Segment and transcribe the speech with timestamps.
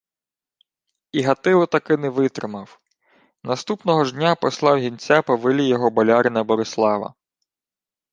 [1.11, 2.79] І Гатило таки не витримав:
[3.43, 7.13] наступного ж дня послав гінця по велійого болярина Борислава.